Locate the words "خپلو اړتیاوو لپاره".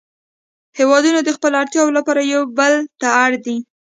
1.35-2.21